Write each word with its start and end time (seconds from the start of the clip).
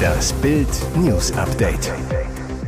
Das 0.00 0.32
Bild 0.34 0.68
News 0.96 1.32
Update. 1.32 1.92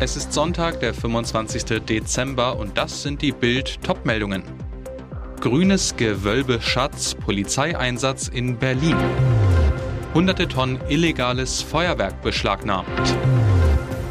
Es 0.00 0.16
ist 0.16 0.32
Sonntag, 0.32 0.80
der 0.80 0.94
25. 0.94 1.84
Dezember 1.84 2.58
und 2.58 2.76
das 2.76 3.02
sind 3.02 3.22
die 3.22 3.32
Bild 3.32 3.82
Topmeldungen. 3.82 4.42
Grünes 5.40 5.96
Gewölbeschatz, 5.96 7.14
Polizeieinsatz 7.14 8.28
in 8.28 8.58
Berlin. 8.58 8.96
Hunderte 10.14 10.48
Tonnen 10.48 10.80
illegales 10.88 11.62
Feuerwerk 11.62 12.22
beschlagnahmt. 12.22 13.16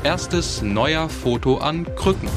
Erstes 0.04 0.62
neuer 0.62 1.10
Foto 1.10 1.58
an 1.58 1.86
Krücken. 1.96 2.30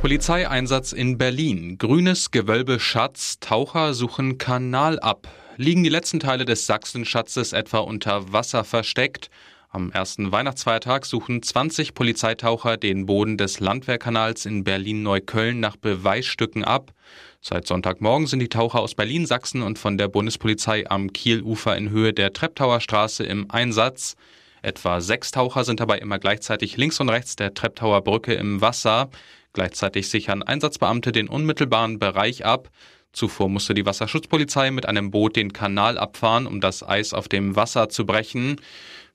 Polizeieinsatz 0.00 0.92
in 0.92 1.16
Berlin. 1.16 1.78
Grünes 1.78 2.30
Gewölbeschatz. 2.30 3.38
Taucher 3.40 3.94
suchen 3.94 4.36
Kanal 4.36 4.98
ab. 5.00 5.28
Liegen 5.56 5.84
die 5.84 5.90
letzten 5.90 6.18
Teile 6.18 6.44
des 6.44 6.66
Sachsenschatzes 6.66 7.52
etwa 7.52 7.78
unter 7.78 8.32
Wasser 8.32 8.64
versteckt? 8.64 9.30
Am 9.70 9.92
ersten 9.92 10.32
Weihnachtsfeiertag 10.32 11.04
suchen 11.06 11.42
20 11.42 11.94
Polizeitaucher 11.94 12.76
den 12.76 13.06
Boden 13.06 13.36
des 13.36 13.60
Landwehrkanals 13.60 14.46
in 14.46 14.64
Berlin-Neukölln 14.64 15.60
nach 15.60 15.76
Beweisstücken 15.76 16.64
ab. 16.64 16.92
Seit 17.40 17.68
Sonntagmorgen 17.68 18.26
sind 18.26 18.40
die 18.40 18.48
Taucher 18.48 18.80
aus 18.80 18.96
Berlin, 18.96 19.26
Sachsen 19.26 19.62
und 19.62 19.78
von 19.78 19.96
der 19.96 20.08
Bundespolizei 20.08 20.90
am 20.90 21.12
Kielufer 21.12 21.76
in 21.76 21.90
Höhe 21.90 22.12
der 22.12 22.32
Treptower 22.32 22.80
Straße 22.80 23.22
im 23.22 23.48
Einsatz. 23.48 24.16
Etwa 24.62 25.00
sechs 25.00 25.30
Taucher 25.30 25.62
sind 25.62 25.78
dabei 25.78 25.98
immer 25.98 26.18
gleichzeitig 26.18 26.76
links 26.76 26.98
und 26.98 27.10
rechts 27.10 27.36
der 27.36 27.54
Treptower 27.54 28.02
Brücke 28.02 28.34
im 28.34 28.60
Wasser. 28.60 29.08
Gleichzeitig 29.52 30.08
sichern 30.08 30.42
Einsatzbeamte 30.42 31.12
den 31.12 31.28
unmittelbaren 31.28 32.00
Bereich 32.00 32.44
ab. 32.44 32.70
Zuvor 33.14 33.48
musste 33.48 33.72
die 33.72 33.86
Wasserschutzpolizei 33.86 34.70
mit 34.70 34.86
einem 34.86 35.10
Boot 35.10 35.36
den 35.36 35.52
Kanal 35.52 35.96
abfahren, 35.96 36.46
um 36.46 36.60
das 36.60 36.86
Eis 36.86 37.14
auf 37.14 37.28
dem 37.28 37.56
Wasser 37.56 37.88
zu 37.88 38.04
brechen. 38.04 38.60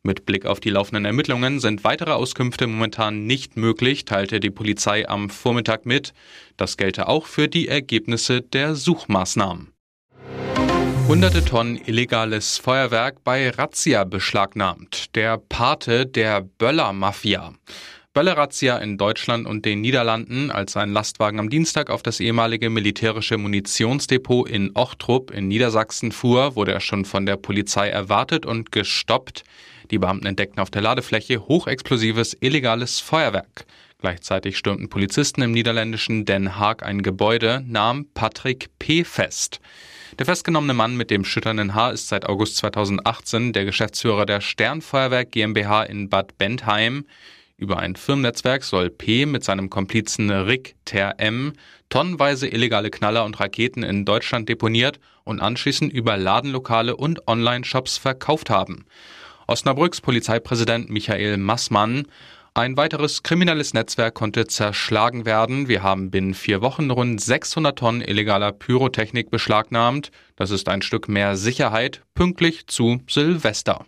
Mit 0.02 0.26
Blick 0.26 0.46
auf 0.46 0.62
die 0.62 0.70
laufenden 0.70 1.04
Ermittlungen 1.04 1.60
sind 1.60 1.84
weitere 1.84 2.12
Auskünfte 2.12 2.66
momentan 2.68 3.28
nicht 3.28 3.58
möglich, 3.58 4.06
teilte 4.06 4.40
die 4.40 4.50
Polizei 4.50 5.08
am 5.08 5.30
Vormittag 5.30 5.86
mit. 5.86 6.14
Das 6.56 6.78
gelte 6.78 7.10
auch 7.10 7.26
für 7.26 7.50
die 7.50 7.68
Ergebnisse 7.68 8.42
der 8.42 8.76
Suchmaßnahmen. 8.76 9.74
Hunderte 11.10 11.44
Tonnen 11.44 11.82
illegales 11.86 12.60
Feuerwerk 12.60 13.24
bei 13.24 13.50
Razzia 13.50 14.06
beschlagnahmt. 14.06 15.16
Der 15.16 15.38
Pate 15.38 16.06
der 16.06 16.42
Böller-Mafia. 16.42 17.56
Böllerazzia 18.20 18.78
in 18.80 18.98
Deutschland 18.98 19.48
und 19.48 19.64
den 19.64 19.80
Niederlanden, 19.80 20.52
als 20.52 20.76
ein 20.76 20.92
Lastwagen 20.92 21.40
am 21.40 21.50
Dienstag 21.50 21.90
auf 21.90 22.04
das 22.04 22.20
ehemalige 22.20 22.70
militärische 22.70 23.38
Munitionsdepot 23.38 24.50
in 24.50 24.72
Ochtrup 24.74 25.32
in 25.32 25.48
Niedersachsen 25.48 26.12
fuhr, 26.12 26.58
wurde 26.58 26.74
er 26.74 26.82
schon 26.82 27.06
von 27.06 27.26
der 27.26 27.38
Polizei 27.38 27.88
erwartet 27.88 28.46
und 28.46 28.74
gestoppt. 28.74 29.46
Die 29.90 30.00
Beamten 30.00 30.26
entdeckten 30.26 30.60
auf 30.60 30.70
der 30.70 30.82
Ladefläche 30.82 31.48
hochexplosives 31.48 32.36
illegales 32.42 33.00
Feuerwerk. 33.00 33.66
Gleichzeitig 34.02 34.58
stürmten 34.58 34.90
Polizisten 34.90 35.42
im 35.42 35.54
niederländischen 35.54 36.26
Den 36.26 36.58
Haag 36.58 36.84
ein 36.84 37.04
Gebäude, 37.04 37.64
nahm 37.66 38.06
Patrick 38.14 38.68
P. 38.80 39.06
fest. 39.06 39.62
Der 40.18 40.26
festgenommene 40.26 40.74
Mann 40.74 40.98
mit 40.98 41.10
dem 41.10 41.24
schütternden 41.24 41.74
Haar 41.74 41.94
ist 41.94 42.10
seit 42.10 42.26
August 42.28 42.58
2018 42.58 43.54
der 43.54 43.64
Geschäftsführer 43.64 44.26
der 44.26 44.42
Sternfeuerwerk 44.42 45.32
GmbH 45.32 45.84
in 45.84 46.10
Bad 46.10 46.38
Bentheim. 46.38 47.06
Über 47.60 47.78
ein 47.80 47.98
Firmennetzwerk 47.98 48.64
soll 48.64 48.90
P 48.90 49.26
mit 49.26 49.44
seinem 49.44 49.70
Komplizen 49.70 50.32
Rick 50.32 50.76
Ter 50.86 51.20
M 51.20 51.52
tonnenweise 51.90 52.48
illegale 52.48 52.90
Knaller 52.90 53.26
und 53.26 53.38
Raketen 53.38 53.84
in 53.84 54.06
Deutschland 54.06 54.48
deponiert 54.48 54.98
und 55.26 55.42
anschließend 55.42 55.92
über 55.92 56.16
Ladenlokale 56.16 56.96
und 56.96 57.28
Online-Shops 57.28 57.98
verkauft 57.98 58.50
haben. 58.50 58.86
Osnabrücks 59.46 60.00
Polizeipräsident 60.00 60.90
Michael 60.90 61.36
Massmann 61.36 62.06
ein 62.54 62.78
weiteres 62.78 63.24
kriminelles 63.24 63.74
Netzwerk 63.74 64.16
konnte 64.16 64.48
zerschlagen 64.48 65.26
werden. 65.26 65.68
Wir 65.68 65.84
haben 65.84 66.12
binnen 66.12 66.34
vier 66.34 66.62
Wochen 66.62 66.90
rund 66.90 67.22
600 67.22 67.78
Tonnen 67.78 68.02
illegaler 68.02 68.54
Pyrotechnik 68.54 69.30
beschlagnahmt. 69.30 70.12
Das 70.36 70.50
ist 70.50 70.68
ein 70.70 70.82
Stück 70.82 71.10
mehr 71.10 71.36
Sicherheit, 71.36 72.02
pünktlich 72.16 72.68
zu 72.68 73.02
Silvester. 73.08 73.86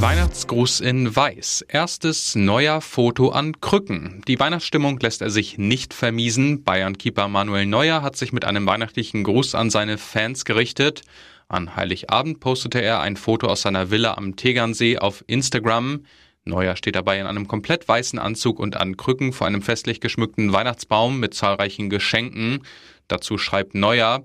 Weihnachtsgruß 0.00 0.80
in 0.80 1.14
Weiß. 1.14 1.64
Erstes 1.68 2.34
neuer 2.34 2.80
Foto 2.80 3.30
an 3.30 3.60
Krücken. 3.60 4.22
Die 4.26 4.38
Weihnachtsstimmung 4.40 4.98
lässt 4.98 5.22
er 5.22 5.30
sich 5.30 5.58
nicht 5.58 5.94
vermiesen. 5.94 6.64
Bayern-Keeper 6.64 7.28
Manuel 7.28 7.66
Neuer 7.66 8.02
hat 8.02 8.16
sich 8.16 8.32
mit 8.32 8.44
einem 8.44 8.66
weihnachtlichen 8.66 9.24
Gruß 9.24 9.54
an 9.54 9.70
seine 9.70 9.98
Fans 9.98 10.44
gerichtet. 10.44 11.02
An 11.48 11.76
Heiligabend 11.76 12.40
postete 12.40 12.80
er 12.80 13.00
ein 13.00 13.16
Foto 13.16 13.46
aus 13.46 13.62
seiner 13.62 13.90
Villa 13.90 14.14
am 14.14 14.36
Tegernsee 14.36 14.98
auf 14.98 15.22
Instagram. 15.26 16.04
Neuer 16.44 16.76
steht 16.76 16.96
dabei 16.96 17.18
in 17.18 17.26
einem 17.26 17.48
komplett 17.48 17.88
weißen 17.88 18.18
Anzug 18.18 18.58
und 18.58 18.76
an 18.76 18.96
Krücken 18.96 19.32
vor 19.32 19.46
einem 19.46 19.62
festlich 19.62 20.00
geschmückten 20.00 20.52
Weihnachtsbaum 20.52 21.20
mit 21.20 21.34
zahlreichen 21.34 21.88
Geschenken. 21.88 22.60
Dazu 23.08 23.38
schreibt 23.38 23.74
Neuer, 23.74 24.24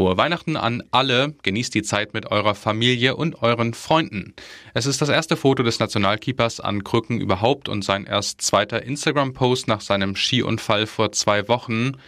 Frohe 0.00 0.16
Weihnachten 0.16 0.56
an 0.56 0.82
alle, 0.92 1.34
genießt 1.42 1.74
die 1.74 1.82
Zeit 1.82 2.14
mit 2.14 2.24
eurer 2.30 2.54
Familie 2.54 3.16
und 3.16 3.42
euren 3.42 3.74
Freunden. 3.74 4.34
Es 4.72 4.86
ist 4.86 5.02
das 5.02 5.10
erste 5.10 5.36
Foto 5.36 5.62
des 5.62 5.78
Nationalkeepers 5.78 6.58
an 6.58 6.84
Krücken 6.84 7.20
überhaupt 7.20 7.68
und 7.68 7.84
sein 7.84 8.06
erst 8.06 8.40
zweiter 8.40 8.82
Instagram-Post 8.82 9.68
nach 9.68 9.82
seinem 9.82 10.16
Skiunfall 10.16 10.86
vor 10.86 11.12
zwei 11.12 11.48
Wochen. 11.48 11.98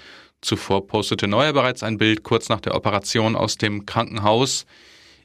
Zuvor 0.40 0.86
postete 0.86 1.28
Neuer 1.28 1.52
bereits 1.52 1.82
ein 1.82 1.98
Bild 1.98 2.22
kurz 2.22 2.48
nach 2.48 2.60
der 2.60 2.74
Operation 2.74 3.36
aus 3.36 3.58
dem 3.58 3.84
Krankenhaus. 3.84 4.64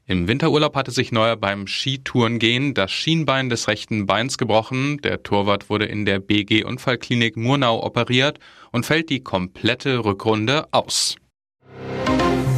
Im 0.06 0.28
Winterurlaub 0.28 0.76
hatte 0.76 0.92
sich 0.92 1.14
Neuer 1.14 1.38
beim 1.38 1.68
Skitourengehen 1.68 2.74
das 2.74 2.92
Schienbein 2.92 3.50
des 3.50 3.70
rechten 3.70 4.06
Beins 4.08 4.38
gebrochen. 4.38 5.00
Der 5.04 5.24
Torwart 5.24 5.70
wurde 5.70 5.86
in 5.86 6.06
der 6.06 6.20
BG 6.20 6.66
Unfallklinik 6.66 7.38
Murnau 7.38 7.82
operiert 7.82 8.40
und 8.72 8.86
fällt 8.86 9.10
die 9.10 9.22
komplette 9.22 10.04
Rückrunde 10.04 10.68
aus. 10.72 11.16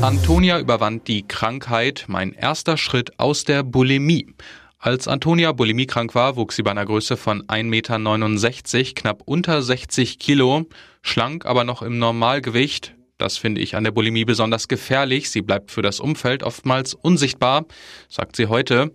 Antonia 0.02 0.60
überwand 0.60 1.10
die 1.10 1.28
Krankheit, 1.28 2.06
mein 2.08 2.32
erster 2.32 2.78
Schritt 2.78 3.20
aus 3.20 3.44
der 3.44 3.64
Bulimie. 3.64 4.34
Als 4.78 5.10
Antonia 5.10 5.52
bulimiekrank 5.52 6.16
war, 6.16 6.38
wuchs 6.38 6.56
sie 6.56 6.64
bei 6.64 6.72
einer 6.72 6.86
Größe 6.86 7.18
von 7.18 7.44
1,69 7.44 8.78
Meter, 8.78 8.94
knapp 8.96 9.24
unter 9.26 9.62
60 9.62 10.18
Kilo, 10.18 10.68
schlank 11.02 11.46
aber 11.46 11.66
noch 11.66 11.82
im 11.82 12.00
Normalgewicht. 12.00 12.96
Das 13.18 13.38
finde 13.38 13.60
ich 13.60 13.76
an 13.76 13.84
der 13.84 13.92
Bulimie 13.92 14.24
besonders 14.24 14.70
gefährlich. 14.70 15.30
Sie 15.30 15.42
bleibt 15.42 15.70
für 15.70 15.82
das 15.82 16.00
Umfeld 16.00 16.44
oftmals 16.44 16.94
unsichtbar, 16.94 17.66
sagt 18.08 18.38
sie 18.38 18.48
heute. 18.48 18.94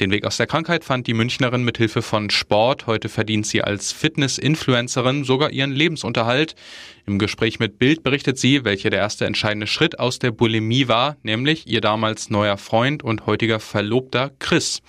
Den 0.00 0.10
Weg 0.10 0.24
aus 0.24 0.38
der 0.38 0.46
Krankheit 0.46 0.84
fand 0.84 1.06
die 1.06 1.12
Münchnerin 1.12 1.64
mit 1.64 1.76
Hilfe 1.76 2.00
von 2.00 2.30
Sport. 2.30 2.86
Heute 2.86 3.10
verdient 3.10 3.46
sie 3.46 3.62
als 3.62 3.92
Fitness-Influencerin 3.92 5.22
sogar 5.24 5.50
ihren 5.50 5.72
Lebensunterhalt. 5.72 6.54
Im 7.06 7.18
Gespräch 7.18 7.58
mit 7.58 7.78
Bild 7.78 8.02
berichtet 8.02 8.38
sie, 8.38 8.64
welcher 8.64 8.88
der 8.88 9.00
erste 9.00 9.26
entscheidende 9.26 9.66
Schritt 9.66 9.98
aus 9.98 10.18
der 10.18 10.30
Bulimie 10.30 10.88
war, 10.88 11.16
nämlich 11.22 11.66
ihr 11.66 11.82
damals 11.82 12.30
neuer 12.30 12.56
Freund 12.56 13.02
und 13.02 13.26
heutiger 13.26 13.60
Verlobter 13.60 14.30
Chris. 14.38 14.80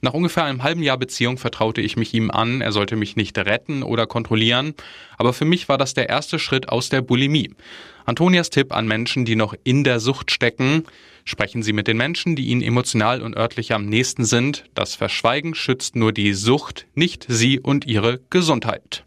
Nach 0.00 0.14
ungefähr 0.14 0.44
einem 0.44 0.62
halben 0.62 0.82
Jahr 0.82 0.96
Beziehung 0.96 1.36
vertraute 1.36 1.82
ich 1.82 1.96
mich 1.96 2.14
ihm 2.14 2.30
an, 2.30 2.62
er 2.62 2.72
sollte 2.72 2.96
mich 2.96 3.16
nicht 3.16 3.36
retten 3.36 3.82
oder 3.82 4.06
kontrollieren, 4.06 4.74
aber 5.18 5.32
für 5.32 5.44
mich 5.44 5.68
war 5.68 5.76
das 5.76 5.92
der 5.92 6.08
erste 6.08 6.38
Schritt 6.38 6.68
aus 6.68 6.88
der 6.88 7.02
Bulimie. 7.02 7.50
Antonias 8.06 8.48
Tipp 8.48 8.72
an 8.72 8.86
Menschen, 8.86 9.26
die 9.26 9.36
noch 9.36 9.54
in 9.64 9.84
der 9.84 10.00
Sucht 10.00 10.30
stecken, 10.30 10.84
Sprechen 11.28 11.62
Sie 11.62 11.74
mit 11.74 11.88
den 11.88 11.98
Menschen, 11.98 12.36
die 12.36 12.46
Ihnen 12.46 12.62
emotional 12.62 13.20
und 13.20 13.36
örtlich 13.36 13.74
am 13.74 13.84
nächsten 13.84 14.24
sind. 14.24 14.64
Das 14.72 14.94
Verschweigen 14.94 15.54
schützt 15.54 15.94
nur 15.94 16.10
die 16.10 16.32
Sucht, 16.32 16.86
nicht 16.94 17.26
Sie 17.28 17.60
und 17.60 17.84
Ihre 17.84 18.20
Gesundheit. 18.30 19.04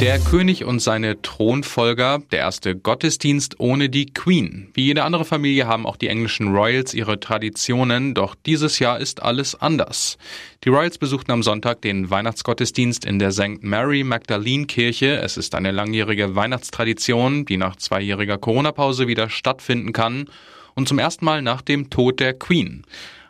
Der 0.00 0.18
König 0.18 0.64
und 0.64 0.80
seine 0.80 1.22
Thronfolger, 1.22 2.22
der 2.32 2.40
erste 2.40 2.74
Gottesdienst 2.74 3.60
ohne 3.60 3.88
die 3.88 4.06
Queen. 4.06 4.72
Wie 4.74 4.86
jede 4.86 5.04
andere 5.04 5.24
Familie 5.24 5.68
haben 5.68 5.86
auch 5.86 5.96
die 5.96 6.08
englischen 6.08 6.52
Royals 6.52 6.92
ihre 6.92 7.20
Traditionen, 7.20 8.12
doch 8.12 8.34
dieses 8.34 8.80
Jahr 8.80 8.98
ist 8.98 9.22
alles 9.22 9.54
anders. 9.54 10.18
Die 10.64 10.70
Royals 10.70 10.98
besuchten 10.98 11.30
am 11.30 11.44
Sonntag 11.44 11.82
den 11.82 12.10
Weihnachtsgottesdienst 12.10 13.04
in 13.04 13.20
der 13.20 13.30
St. 13.30 13.62
Mary 13.62 14.02
Magdalene 14.02 14.66
Kirche. 14.66 15.18
Es 15.18 15.36
ist 15.36 15.54
eine 15.54 15.70
langjährige 15.70 16.34
Weihnachtstradition, 16.34 17.44
die 17.44 17.58
nach 17.58 17.76
zweijähriger 17.76 18.38
Corona-Pause 18.38 19.06
wieder 19.06 19.30
stattfinden 19.30 19.92
kann 19.92 20.26
und 20.74 20.88
zum 20.88 20.98
ersten 20.98 21.24
Mal 21.24 21.42
nach 21.42 21.62
dem 21.62 21.90
Tod 21.90 22.20
der 22.20 22.34
Queen. 22.34 22.84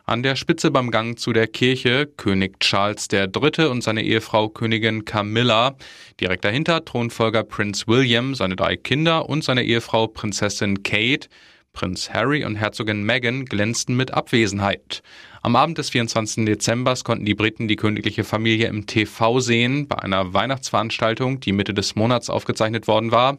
An 0.06 0.22
der 0.22 0.36
Spitze 0.36 0.70
beim 0.70 0.90
Gang 0.90 1.18
zu 1.18 1.32
der 1.32 1.46
Kirche 1.46 2.06
König 2.06 2.60
Charles 2.60 3.08
III. 3.10 3.66
und 3.68 3.82
seine 3.82 4.02
Ehefrau 4.02 4.50
Königin 4.50 5.06
Camilla. 5.06 5.76
Direkt 6.20 6.44
dahinter 6.44 6.84
Thronfolger 6.84 7.42
Prinz 7.42 7.88
William, 7.88 8.34
seine 8.34 8.54
drei 8.54 8.76
Kinder 8.76 9.28
und 9.28 9.44
seine 9.44 9.64
Ehefrau 9.64 10.06
Prinzessin 10.08 10.82
Kate. 10.82 11.28
Prinz 11.72 12.10
Harry 12.10 12.44
und 12.44 12.56
Herzogin 12.56 13.02
Meghan 13.02 13.46
glänzten 13.46 13.96
mit 13.96 14.12
Abwesenheit. 14.12 15.02
Am 15.42 15.56
Abend 15.56 15.76
des 15.76 15.90
24. 15.90 16.44
Dezember 16.44 16.94
konnten 17.02 17.24
die 17.24 17.34
Briten 17.34 17.66
die 17.66 17.76
königliche 17.76 18.24
Familie 18.24 18.68
im 18.68 18.86
TV 18.86 19.40
sehen, 19.40 19.88
bei 19.88 19.98
einer 19.98 20.32
Weihnachtsveranstaltung, 20.32 21.40
die 21.40 21.52
Mitte 21.52 21.74
des 21.74 21.96
Monats 21.96 22.30
aufgezeichnet 22.30 22.86
worden 22.88 23.10
war. 23.10 23.38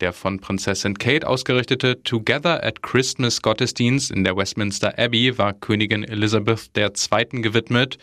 Der 0.00 0.12
von 0.12 0.40
Prinzessin 0.40 0.98
Kate 0.98 1.26
ausgerichtete 1.26 2.02
Together 2.02 2.62
at 2.62 2.82
Christmas 2.82 3.40
Gottesdienst 3.40 4.10
in 4.10 4.24
der 4.24 4.36
Westminster 4.36 4.98
Abbey 4.98 5.38
war 5.38 5.54
Königin 5.54 6.04
Elizabeth 6.04 6.70
II. 6.76 7.40
gewidmet. 7.40 7.96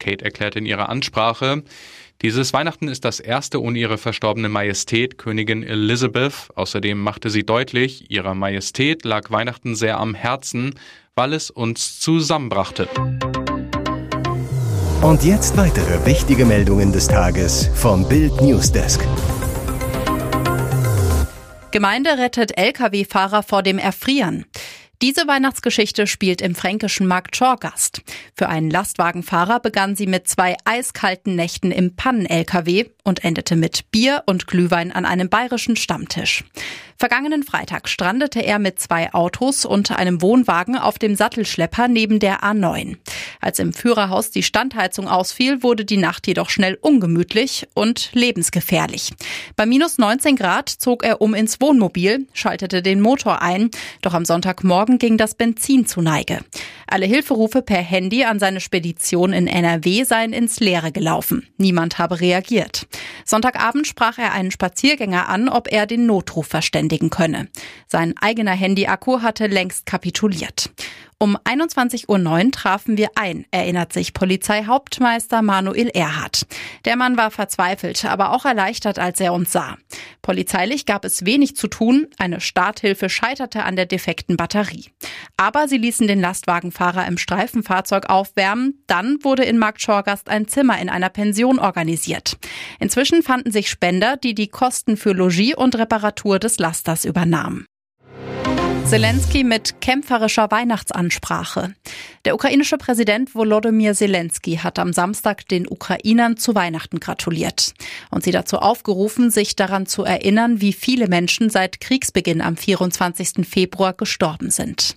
Kate 0.00 0.24
erklärte 0.24 0.58
in 0.58 0.66
ihrer 0.66 0.88
Ansprache, 0.88 1.62
dieses 2.22 2.54
Weihnachten 2.54 2.88
ist 2.88 3.04
das 3.04 3.20
erste 3.20 3.60
ohne 3.60 3.78
ihre 3.78 3.98
verstorbene 3.98 4.48
Majestät, 4.48 5.18
Königin 5.18 5.62
Elizabeth. 5.62 6.48
Außerdem 6.54 6.98
machte 6.98 7.28
sie 7.28 7.44
deutlich, 7.44 8.10
ihrer 8.10 8.34
Majestät 8.34 9.04
lag 9.04 9.30
Weihnachten 9.30 9.74
sehr 9.74 10.00
am 10.00 10.14
Herzen, 10.14 10.74
weil 11.14 11.34
es 11.34 11.50
uns 11.50 12.00
zusammenbrachte. 12.00 12.88
Und 15.02 15.24
jetzt 15.24 15.56
weitere 15.58 16.06
wichtige 16.06 16.46
Meldungen 16.46 16.90
des 16.90 17.06
Tages 17.06 17.70
vom 17.74 18.08
Bild 18.08 18.40
Newsdesk. 18.40 19.06
Gemeinde 21.76 22.16
rettet 22.16 22.56
Lkw-Fahrer 22.56 23.42
vor 23.42 23.62
dem 23.62 23.76
Erfrieren. 23.76 24.46
Diese 25.02 25.26
Weihnachtsgeschichte 25.26 26.06
spielt 26.06 26.40
im 26.40 26.54
fränkischen 26.54 27.06
Markt 27.06 27.36
Schorgast. 27.36 28.00
Für 28.34 28.48
einen 28.48 28.70
Lastwagenfahrer 28.70 29.60
begann 29.60 29.94
sie 29.94 30.06
mit 30.06 30.26
zwei 30.26 30.56
eiskalten 30.64 31.36
Nächten 31.36 31.72
im 31.72 31.94
Pannen-LKW 31.94 32.86
und 33.06 33.24
endete 33.24 33.56
mit 33.56 33.90
Bier 33.92 34.24
und 34.26 34.46
Glühwein 34.46 34.90
an 34.90 35.06
einem 35.06 35.28
bayerischen 35.28 35.76
Stammtisch. 35.76 36.44
Vergangenen 36.98 37.42
Freitag 37.42 37.90
strandete 37.90 38.40
er 38.40 38.58
mit 38.58 38.80
zwei 38.80 39.12
Autos 39.12 39.66
und 39.66 39.90
einem 39.90 40.22
Wohnwagen 40.22 40.78
auf 40.78 40.98
dem 40.98 41.14
Sattelschlepper 41.14 41.88
neben 41.88 42.20
der 42.20 42.42
A9. 42.42 42.96
Als 43.40 43.58
im 43.58 43.74
Führerhaus 43.74 44.30
die 44.30 44.42
Standheizung 44.42 45.06
ausfiel, 45.06 45.62
wurde 45.62 45.84
die 45.84 45.98
Nacht 45.98 46.26
jedoch 46.26 46.48
schnell 46.48 46.78
ungemütlich 46.80 47.68
und 47.74 48.10
lebensgefährlich. 48.14 49.12
Bei 49.56 49.66
minus 49.66 49.98
19 49.98 50.36
Grad 50.36 50.70
zog 50.70 51.04
er 51.04 51.20
um 51.20 51.34
ins 51.34 51.60
Wohnmobil, 51.60 52.26
schaltete 52.32 52.82
den 52.82 53.02
Motor 53.02 53.42
ein, 53.42 53.70
doch 54.00 54.14
am 54.14 54.24
Sonntagmorgen 54.24 54.98
ging 54.98 55.18
das 55.18 55.34
Benzin 55.34 55.86
zu 55.86 56.00
Neige. 56.00 56.40
Alle 56.86 57.04
Hilferufe 57.04 57.60
per 57.60 57.82
Handy 57.82 58.24
an 58.24 58.38
seine 58.38 58.60
Spedition 58.60 59.34
in 59.34 59.48
NRW 59.48 60.04
seien 60.04 60.32
ins 60.32 60.60
Leere 60.60 60.92
gelaufen. 60.92 61.46
Niemand 61.58 61.98
habe 61.98 62.20
reagiert. 62.20 62.86
Sonntagabend 63.24 63.86
sprach 63.86 64.18
er 64.18 64.32
einen 64.32 64.50
Spaziergänger 64.50 65.28
an, 65.28 65.48
ob 65.48 65.70
er 65.70 65.86
den 65.86 66.06
Notruf 66.06 66.46
verständigen 66.46 67.10
könne. 67.10 67.48
Sein 67.86 68.14
eigener 68.20 68.52
Handyakku 68.52 69.22
hatte 69.22 69.46
längst 69.46 69.86
kapituliert. 69.86 70.70
Um 71.18 71.38
21.09 71.38 72.08
Uhr 72.08 72.50
trafen 72.52 72.98
wir 72.98 73.08
ein, 73.14 73.46
erinnert 73.50 73.90
sich 73.90 74.12
Polizeihauptmeister 74.12 75.40
Manuel 75.40 75.88
Erhardt. 75.88 76.46
Der 76.84 76.96
Mann 76.96 77.16
war 77.16 77.30
verzweifelt, 77.30 78.04
aber 78.04 78.32
auch 78.32 78.44
erleichtert, 78.44 78.98
als 78.98 79.18
er 79.18 79.32
uns 79.32 79.50
sah. 79.50 79.78
Polizeilich 80.20 80.84
gab 80.84 81.06
es 81.06 81.24
wenig 81.24 81.56
zu 81.56 81.68
tun, 81.68 82.06
eine 82.18 82.42
Starthilfe 82.42 83.08
scheiterte 83.08 83.64
an 83.64 83.76
der 83.76 83.86
defekten 83.86 84.36
Batterie. 84.36 84.90
Aber 85.38 85.68
sie 85.68 85.78
ließen 85.78 86.06
den 86.06 86.20
Lastwagenfahrer 86.20 87.06
im 87.06 87.16
Streifenfahrzeug 87.16 88.10
aufwärmen, 88.10 88.82
dann 88.86 89.16
wurde 89.22 89.44
in 89.44 89.56
Markt 89.56 89.80
Schorgast 89.80 90.28
ein 90.28 90.48
Zimmer 90.48 90.78
in 90.78 90.90
einer 90.90 91.08
Pension 91.08 91.58
organisiert. 91.58 92.36
Inzwischen 92.78 93.22
fanden 93.22 93.52
sich 93.52 93.70
Spender, 93.70 94.18
die 94.18 94.34
die 94.34 94.48
Kosten 94.48 94.98
für 94.98 95.12
Logis 95.12 95.54
und 95.54 95.76
Reparatur 95.76 96.38
des 96.38 96.58
Lasters 96.58 97.06
übernahmen. 97.06 97.64
Zelensky 98.88 99.42
mit 99.42 99.80
kämpferischer 99.80 100.48
Weihnachtsansprache. 100.52 101.74
Der 102.24 102.36
ukrainische 102.36 102.78
Präsident 102.78 103.34
Volodymyr 103.34 103.94
Zelensky 103.94 104.58
hat 104.58 104.78
am 104.78 104.92
Samstag 104.92 105.48
den 105.48 105.66
Ukrainern 105.66 106.36
zu 106.36 106.54
Weihnachten 106.54 107.00
gratuliert 107.00 107.74
und 108.12 108.22
sie 108.22 108.30
dazu 108.30 108.58
aufgerufen, 108.58 109.32
sich 109.32 109.56
daran 109.56 109.86
zu 109.86 110.04
erinnern, 110.04 110.60
wie 110.60 110.72
viele 110.72 111.08
Menschen 111.08 111.50
seit 111.50 111.80
Kriegsbeginn 111.80 112.40
am 112.40 112.56
24. 112.56 113.44
Februar 113.44 113.92
gestorben 113.92 114.50
sind. 114.50 114.94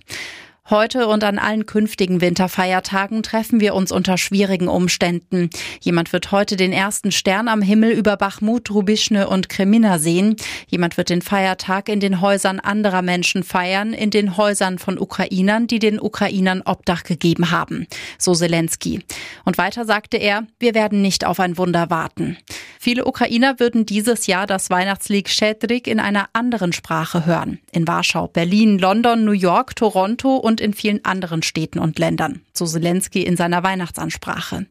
Heute 0.70 1.08
und 1.08 1.24
an 1.24 1.40
allen 1.40 1.66
künftigen 1.66 2.20
Winterfeiertagen 2.20 3.24
treffen 3.24 3.58
wir 3.58 3.74
uns 3.74 3.90
unter 3.90 4.16
schwierigen 4.16 4.68
Umständen. 4.68 5.50
Jemand 5.80 6.12
wird 6.12 6.30
heute 6.30 6.54
den 6.54 6.72
ersten 6.72 7.10
Stern 7.10 7.48
am 7.48 7.60
Himmel 7.60 7.90
über 7.90 8.16
Bachmut, 8.16 8.70
Rubischne 8.70 9.28
und 9.28 9.48
Kremina 9.48 9.98
sehen. 9.98 10.36
Jemand 10.68 10.96
wird 10.96 11.10
den 11.10 11.22
Feiertag 11.22 11.88
in 11.88 11.98
den 11.98 12.20
Häusern 12.20 12.60
anderer 12.60 13.02
Menschen 13.02 13.42
feiern, 13.42 13.92
in 13.92 14.10
den 14.10 14.36
Häusern 14.36 14.78
von 14.78 14.96
Ukrainern, 14.96 15.66
die 15.66 15.80
den 15.80 15.98
Ukrainern 15.98 16.62
Obdach 16.64 17.02
gegeben 17.02 17.50
haben. 17.50 17.88
So 18.16 18.32
Zelensky. 18.32 19.00
Und 19.44 19.58
weiter 19.58 19.84
sagte 19.84 20.18
er, 20.18 20.46
wir 20.60 20.74
werden 20.74 21.02
nicht 21.02 21.26
auf 21.26 21.40
ein 21.40 21.58
Wunder 21.58 21.90
warten. 21.90 22.36
Viele 22.82 23.04
Ukrainer 23.04 23.60
würden 23.60 23.84
dieses 23.84 24.26
Jahr 24.26 24.46
das 24.46 24.70
Weihnachtslied 24.70 25.28
Schedrik 25.28 25.86
in 25.86 26.00
einer 26.00 26.30
anderen 26.32 26.72
Sprache 26.72 27.26
hören. 27.26 27.58
In 27.72 27.86
Warschau, 27.86 28.28
Berlin, 28.28 28.78
London, 28.78 29.26
New 29.26 29.32
York, 29.32 29.76
Toronto 29.76 30.36
und 30.36 30.62
in 30.62 30.72
vielen 30.72 31.04
anderen 31.04 31.42
Städten 31.42 31.78
und 31.78 31.98
Ländern, 31.98 32.40
so 32.54 32.64
Zelensky 32.64 33.22
in 33.22 33.36
seiner 33.36 33.62
Weihnachtsansprache. 33.62 34.64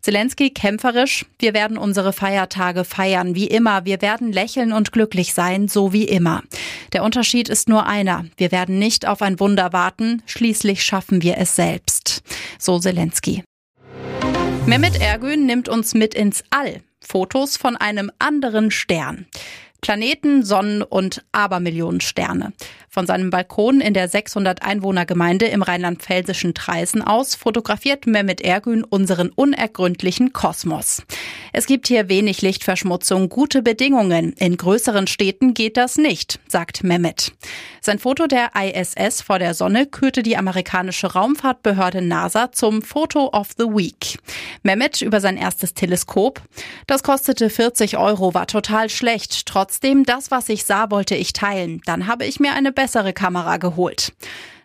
Zelensky 0.00 0.48
kämpferisch, 0.48 1.26
wir 1.38 1.52
werden 1.52 1.76
unsere 1.76 2.14
Feiertage 2.14 2.84
feiern, 2.84 3.34
wie 3.34 3.48
immer, 3.48 3.84
wir 3.84 4.00
werden 4.00 4.32
lächeln 4.32 4.72
und 4.72 4.90
glücklich 4.90 5.34
sein, 5.34 5.68
so 5.68 5.92
wie 5.92 6.04
immer. 6.04 6.42
Der 6.94 7.04
Unterschied 7.04 7.50
ist 7.50 7.68
nur 7.68 7.86
einer, 7.86 8.24
wir 8.38 8.52
werden 8.52 8.78
nicht 8.78 9.06
auf 9.06 9.20
ein 9.20 9.38
Wunder 9.38 9.74
warten, 9.74 10.22
schließlich 10.24 10.82
schaffen 10.82 11.20
wir 11.20 11.36
es 11.36 11.56
selbst. 11.56 12.22
So 12.58 12.78
Zelensky. 12.78 13.44
Mehmet 14.64 14.98
Ergün 14.98 15.44
nimmt 15.44 15.68
uns 15.68 15.92
mit 15.92 16.14
ins 16.14 16.42
All. 16.48 16.80
Fotos 17.10 17.56
von 17.56 17.76
einem 17.76 18.12
anderen 18.20 18.70
Stern. 18.70 19.26
Planeten, 19.80 20.44
Sonnen 20.44 20.82
und 20.82 21.24
Abermillionen 21.32 22.00
Sterne. 22.00 22.52
Von 22.88 23.06
seinem 23.06 23.30
Balkon 23.30 23.80
in 23.80 23.94
der 23.94 24.08
600 24.08 24.62
Einwohnergemeinde 24.62 25.46
im 25.46 25.62
rheinland-pfälzischen 25.62 26.54
Treisen 26.54 27.02
aus 27.02 27.36
fotografiert 27.36 28.06
Mehmet 28.06 28.40
Ergün 28.40 28.82
unseren 28.82 29.30
unergründlichen 29.30 30.32
Kosmos. 30.32 31.02
Es 31.52 31.66
gibt 31.66 31.86
hier 31.86 32.08
wenig 32.08 32.42
Lichtverschmutzung, 32.42 33.28
gute 33.28 33.62
Bedingungen. 33.62 34.32
In 34.32 34.56
größeren 34.56 35.06
Städten 35.06 35.54
geht 35.54 35.76
das 35.76 35.98
nicht, 35.98 36.40
sagt 36.48 36.82
Mehmet. 36.82 37.32
Sein 37.80 37.98
Foto 37.98 38.26
der 38.26 38.50
ISS 38.54 39.22
vor 39.22 39.38
der 39.38 39.54
Sonne 39.54 39.86
kürte 39.86 40.22
die 40.22 40.36
amerikanische 40.36 41.12
Raumfahrtbehörde 41.12 42.02
NASA 42.02 42.52
zum 42.52 42.82
Photo 42.82 43.30
of 43.32 43.48
the 43.56 43.64
Week. 43.64 44.18
Mehmet 44.62 45.00
über 45.00 45.20
sein 45.20 45.36
erstes 45.36 45.74
Teleskop. 45.74 46.42
Das 46.86 47.02
kostete 47.02 47.48
40 47.50 47.96
Euro, 47.96 48.34
war 48.34 48.46
total 48.46 48.90
schlecht. 48.90 49.46
Trotzdem, 49.70 50.02
das, 50.02 50.32
was 50.32 50.48
ich 50.48 50.64
sah, 50.64 50.90
wollte 50.90 51.14
ich 51.14 51.32
teilen. 51.32 51.80
Dann 51.86 52.08
habe 52.08 52.26
ich 52.26 52.40
mir 52.40 52.54
eine 52.54 52.72
bessere 52.72 53.12
Kamera 53.12 53.56
geholt. 53.56 54.12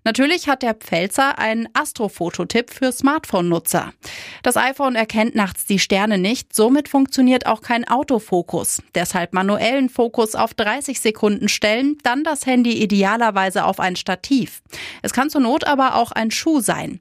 Natürlich 0.03 0.49
hat 0.49 0.63
der 0.63 0.73
Pfälzer 0.73 1.37
einen 1.37 1.69
Astrofototipp 1.73 2.71
für 2.71 2.91
Smartphone-Nutzer. 2.91 3.93
Das 4.41 4.57
iPhone 4.57 4.95
erkennt 4.95 5.35
nachts 5.35 5.65
die 5.65 5.77
Sterne 5.77 6.17
nicht, 6.17 6.55
somit 6.55 6.89
funktioniert 6.89 7.45
auch 7.45 7.61
kein 7.61 7.87
Autofokus. 7.87 8.81
Deshalb 8.95 9.33
manuellen 9.33 9.89
Fokus 9.89 10.33
auf 10.33 10.55
30 10.55 10.99
Sekunden 10.99 11.49
stellen, 11.49 11.99
dann 12.01 12.23
das 12.23 12.47
Handy 12.47 12.71
idealerweise 12.81 13.65
auf 13.65 13.79
ein 13.79 13.95
Stativ. 13.97 14.63
Es 15.03 15.13
kann 15.13 15.29
zur 15.29 15.41
Not 15.41 15.65
aber 15.65 15.97
auch 15.97 16.13
ein 16.13 16.31
Schuh 16.31 16.61
sein 16.61 16.99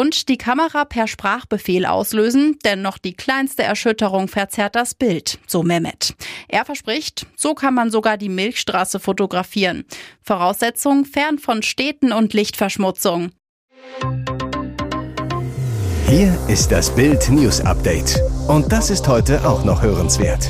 und 0.00 0.30
die 0.30 0.38
Kamera 0.38 0.86
per 0.86 1.06
Sprachbefehl 1.06 1.84
auslösen, 1.84 2.58
denn 2.64 2.80
noch 2.80 2.96
die 2.96 3.12
kleinste 3.12 3.64
Erschütterung 3.64 4.28
verzerrt 4.28 4.74
das 4.74 4.94
Bild, 4.94 5.38
so 5.46 5.62
Mehmet. 5.62 6.14
Er 6.48 6.64
verspricht, 6.64 7.26
so 7.36 7.52
kann 7.52 7.74
man 7.74 7.90
sogar 7.90 8.16
die 8.16 8.30
Milchstraße 8.30 8.98
fotografieren. 8.98 9.84
Voraussetzung 10.22 11.04
fern 11.04 11.38
von 11.38 11.62
Städten 11.62 12.12
und 12.12 12.32
Lichtverschmutzung. 12.32 13.32
Hier 16.06 16.34
ist 16.48 16.72
das 16.72 16.94
Bild 16.94 17.28
News 17.28 17.60
Update. 17.60 18.22
Und 18.48 18.72
das 18.72 18.88
ist 18.88 19.06
heute 19.06 19.46
auch 19.46 19.64
noch 19.64 19.82
hörenswert. 19.82 20.48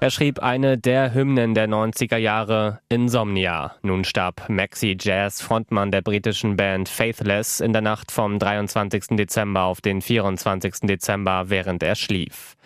Er 0.00 0.10
schrieb 0.10 0.38
eine 0.38 0.78
der 0.78 1.12
Hymnen 1.12 1.54
der 1.54 1.66
90er 1.68 2.18
Jahre, 2.18 2.78
Insomnia. 2.88 3.74
Nun 3.82 4.04
starb 4.04 4.48
Maxi 4.48 4.96
Jazz, 4.98 5.42
Frontmann 5.42 5.90
der 5.90 6.02
britischen 6.02 6.54
Band 6.54 6.88
Faithless, 6.88 7.58
in 7.58 7.72
der 7.72 7.82
Nacht 7.82 8.12
vom 8.12 8.38
23. 8.38 9.16
Dezember 9.16 9.64
auf 9.64 9.80
den 9.80 10.00
24. 10.00 10.86
Dezember, 10.86 11.50
während 11.50 11.82
er 11.82 11.96
schlief. 11.96 12.56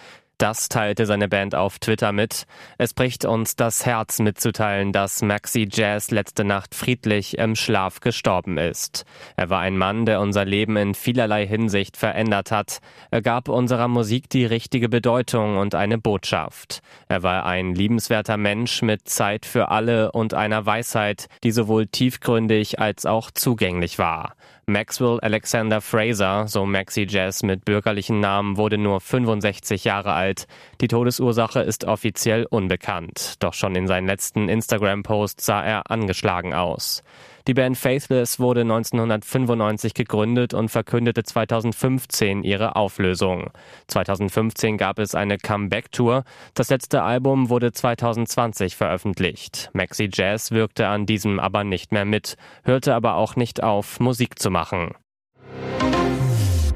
Das 0.42 0.68
teilte 0.68 1.06
seine 1.06 1.28
Band 1.28 1.54
auf 1.54 1.78
Twitter 1.78 2.10
mit. 2.10 2.46
Es 2.76 2.94
bricht 2.94 3.24
uns 3.24 3.54
das 3.54 3.86
Herz 3.86 4.18
mitzuteilen, 4.18 4.90
dass 4.90 5.22
Maxi 5.22 5.68
Jazz 5.70 6.10
letzte 6.10 6.42
Nacht 6.42 6.74
friedlich 6.74 7.38
im 7.38 7.54
Schlaf 7.54 8.00
gestorben 8.00 8.58
ist. 8.58 9.04
Er 9.36 9.50
war 9.50 9.60
ein 9.60 9.78
Mann, 9.78 10.04
der 10.04 10.20
unser 10.20 10.44
Leben 10.44 10.76
in 10.76 10.96
vielerlei 10.96 11.46
Hinsicht 11.46 11.96
verändert 11.96 12.50
hat. 12.50 12.80
Er 13.12 13.22
gab 13.22 13.48
unserer 13.48 13.86
Musik 13.86 14.28
die 14.30 14.44
richtige 14.44 14.88
Bedeutung 14.88 15.58
und 15.58 15.76
eine 15.76 15.98
Botschaft. 15.98 16.80
Er 17.06 17.22
war 17.22 17.46
ein 17.46 17.76
liebenswerter 17.76 18.36
Mensch 18.36 18.82
mit 18.82 19.08
Zeit 19.08 19.46
für 19.46 19.68
alle 19.68 20.10
und 20.10 20.34
einer 20.34 20.66
Weisheit, 20.66 21.28
die 21.44 21.52
sowohl 21.52 21.86
tiefgründig 21.86 22.80
als 22.80 23.06
auch 23.06 23.30
zugänglich 23.30 24.00
war. 24.00 24.34
Maxwell 24.72 25.20
Alexander 25.20 25.82
Fraser, 25.82 26.48
so 26.48 26.64
Maxi 26.64 27.06
Jazz 27.06 27.42
mit 27.42 27.66
bürgerlichen 27.66 28.20
Namen, 28.20 28.56
wurde 28.56 28.78
nur 28.78 29.02
65 29.02 29.84
Jahre 29.84 30.14
alt. 30.14 30.46
Die 30.80 30.88
Todesursache 30.88 31.60
ist 31.60 31.84
offiziell 31.84 32.46
unbekannt. 32.48 33.34
Doch 33.40 33.52
schon 33.52 33.76
in 33.76 33.86
seinen 33.86 34.06
letzten 34.06 34.48
Instagram-Post 34.48 35.42
sah 35.42 35.62
er 35.62 35.90
angeschlagen 35.90 36.54
aus. 36.54 37.02
Die 37.48 37.54
Band 37.54 37.76
Faithless 37.76 38.38
wurde 38.38 38.60
1995 38.60 39.94
gegründet 39.94 40.54
und 40.54 40.68
verkündete 40.68 41.24
2015 41.24 42.44
ihre 42.44 42.76
Auflösung. 42.76 43.50
2015 43.88 44.76
gab 44.76 45.00
es 45.00 45.16
eine 45.16 45.38
Comeback-Tour. 45.38 46.22
Das 46.54 46.70
letzte 46.70 47.02
Album 47.02 47.48
wurde 47.48 47.72
2020 47.72 48.76
veröffentlicht. 48.76 49.70
Maxi 49.72 50.08
Jazz 50.12 50.52
wirkte 50.52 50.86
an 50.86 51.04
diesem 51.04 51.40
aber 51.40 51.64
nicht 51.64 51.90
mehr 51.90 52.04
mit, 52.04 52.36
hörte 52.62 52.94
aber 52.94 53.16
auch 53.16 53.34
nicht 53.34 53.62
auf, 53.62 53.98
Musik 53.98 54.38
zu 54.38 54.50
machen. 54.50 54.94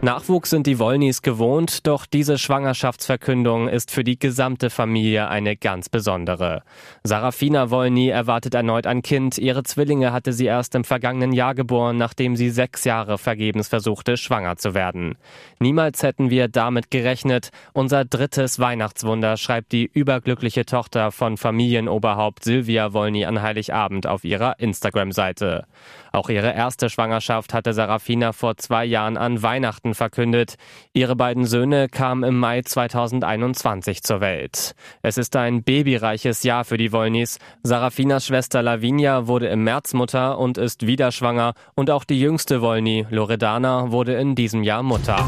Nachwuchs 0.02 0.50
sind 0.50 0.66
die 0.66 0.78
Wollnys 0.78 1.22
gewohnt, 1.22 1.86
doch 1.86 2.04
diese 2.04 2.36
Schwangerschaftsverkündung 2.36 3.66
ist 3.66 3.90
für 3.90 4.04
die 4.04 4.18
gesamte 4.18 4.68
Familie 4.68 5.28
eine 5.28 5.56
ganz 5.56 5.88
besondere. 5.88 6.62
Sarafina 7.02 7.70
Wollny 7.70 8.08
erwartet 8.08 8.54
erneut 8.54 8.86
ein 8.86 9.00
Kind. 9.00 9.38
Ihre 9.38 9.62
Zwillinge 9.62 10.12
hatte 10.12 10.34
sie 10.34 10.44
erst 10.44 10.74
im 10.74 10.84
vergangenen 10.84 11.32
Jahr 11.32 11.54
geboren, 11.54 11.96
nachdem 11.96 12.36
sie 12.36 12.50
sechs 12.50 12.84
Jahre 12.84 13.16
vergebens 13.16 13.68
versuchte, 13.68 14.18
schwanger 14.18 14.56
zu 14.56 14.74
werden. 14.74 15.16
Niemals 15.60 16.02
hätten 16.02 16.28
wir 16.28 16.48
damit 16.48 16.90
gerechnet. 16.90 17.48
Unser 17.72 18.04
drittes 18.04 18.60
Weihnachtswunder 18.60 19.38
schreibt 19.38 19.72
die 19.72 19.90
überglückliche 19.92 20.66
Tochter 20.66 21.10
von 21.10 21.38
Familienoberhaupt 21.38 22.44
Silvia 22.44 22.92
Wollny 22.92 23.24
an 23.24 23.40
Heiligabend 23.40 24.06
auf 24.06 24.24
ihrer 24.24 24.60
Instagram-Seite. 24.60 25.64
Auch 26.12 26.28
ihre 26.28 26.52
erste 26.52 26.90
Schwangerschaft 26.90 27.52
hatte 27.52 27.72
Sarafina 27.72 28.32
vor 28.32 28.56
zwei 28.56 28.84
Jahren 28.84 29.16
an 29.16 29.42
Weihnachten 29.42 29.85
Weihnachten 29.86 29.94
verkündet. 29.94 30.56
Ihre 30.92 31.16
beiden 31.16 31.44
Söhne 31.44 31.88
kamen 31.88 32.24
im 32.24 32.38
Mai 32.38 32.62
2021 32.62 34.02
zur 34.02 34.20
Welt. 34.20 34.74
Es 35.02 35.18
ist 35.18 35.36
ein 35.36 35.62
babyreiches 35.62 36.42
Jahr 36.42 36.64
für 36.64 36.76
die 36.76 36.92
Wollnys. 36.92 37.38
Sarafinas 37.62 38.26
Schwester 38.26 38.62
Lavinia 38.62 39.26
wurde 39.26 39.48
im 39.48 39.64
März 39.64 39.94
Mutter 39.94 40.38
und 40.38 40.58
ist 40.58 40.86
wieder 40.86 41.12
schwanger 41.12 41.54
und 41.74 41.90
auch 41.90 42.04
die 42.04 42.20
jüngste 42.20 42.60
Wollny, 42.60 43.06
Loredana, 43.10 43.90
wurde 43.92 44.14
in 44.14 44.34
diesem 44.34 44.62
Jahr 44.62 44.82
Mutter. 44.82 45.24